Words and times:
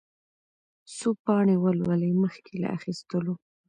څو 0.95 1.09
پاڼې 1.23 1.55
ولولئ 1.63 2.11
مخکې 2.23 2.53
له 2.61 2.67
اخيستلو. 2.77 3.33